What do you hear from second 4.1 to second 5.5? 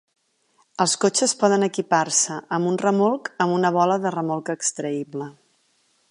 remolc extraïble.